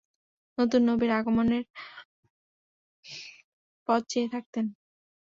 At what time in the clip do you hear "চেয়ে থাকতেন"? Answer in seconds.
4.09-4.65